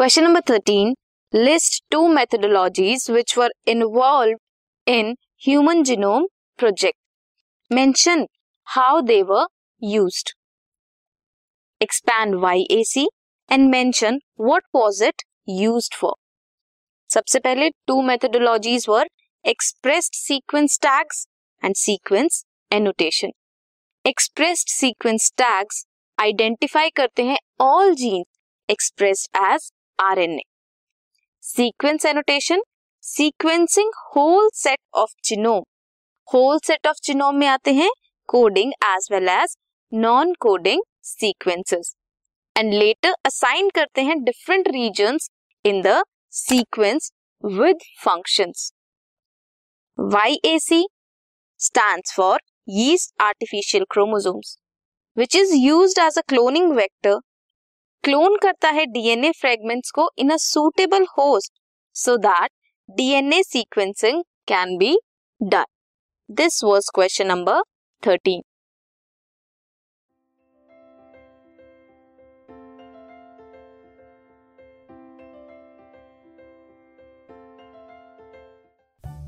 Question 0.00 0.24
number 0.24 0.40
13. 0.40 0.94
List 1.30 1.82
two 1.90 2.04
methodologies 2.18 3.12
which 3.12 3.36
were 3.36 3.50
involved 3.66 4.36
in 4.86 5.16
Human 5.36 5.84
Genome 5.84 6.22
Project. 6.56 6.96
Mention 7.68 8.28
how 8.76 9.02
they 9.02 9.22
were 9.22 9.48
used. 9.78 10.32
Expand 11.80 12.36
YAC 12.36 13.08
and 13.46 13.70
mention 13.70 14.20
what 14.36 14.62
was 14.72 15.02
it 15.02 15.24
used 15.44 15.94
for. 15.94 16.14
सबसे 17.12 17.40
पहले 17.40 17.68
two 17.86 17.98
methodologies 18.10 18.88
were 18.88 19.04
expressed 19.44 20.14
sequence 20.14 20.78
tags 20.78 21.26
and 21.62 21.76
sequence 21.76 22.46
annotation. 22.72 23.32
Expressed 24.12 24.72
sequence 24.78 25.28
tags 25.42 25.84
identify 26.24 26.88
करते 26.96 27.24
हैं 27.24 27.38
all 27.66 27.94
genes 28.04 28.26
expressed 28.76 29.30
as 29.42 29.70
R 30.00 30.18
N 30.18 30.38
A 30.38 30.42
sequence 31.42 32.06
annotation 32.06 32.62
sequencing 33.04 33.92
whole 34.16 34.48
set 34.54 34.78
of 34.94 35.14
genome 35.24 35.62
whole 36.28 36.58
set 36.64 36.86
of 36.86 36.96
genome 37.04 37.36
में 37.36 37.46
आते 37.46 37.72
हैं 37.74 37.90
coding 38.28 38.72
as 38.86 39.08
well 39.12 39.28
as 39.28 39.56
non 39.92 40.32
coding 40.40 40.82
sequences 41.04 41.94
and 42.56 42.72
later 42.74 43.14
assign 43.26 43.70
करते 43.74 44.02
हैं 44.02 44.22
different 44.24 44.68
region 44.68 45.18
in 45.64 45.80
the 45.82 46.02
sequence 46.38 47.10
with 47.44 47.78
function 48.04 48.52
Y 49.98 50.38
A 50.44 50.58
C 50.60 50.84
stand 51.60 52.02
for 52.16 52.40
yeast 52.68 53.14
artificial 53.22 53.84
chromosomes 53.90 54.56
which 55.16 55.36
is 55.36 55.54
use 55.56 56.00
as 56.00 56.18
a 56.18 56.22
cloning 56.28 56.72
vector 56.72 57.18
clone 58.04 58.36
करता 58.36 58.68
है 58.70 58.84
DNA 58.86 59.30
fragments 59.30 59.90
को 59.90 60.10
in 60.18 60.30
a 60.30 60.36
suitable 60.40 61.04
host 61.18 61.52
so 61.96 62.16
that 62.16 62.50
DNA 62.88 63.42
sequencing 63.42 64.22
can 64.48 64.76
be 64.78 64.96
done 65.40 65.64
this 66.28 66.62
was 66.64 66.88
question 66.94 67.26
number 67.26 67.62
thirteen 68.02 68.42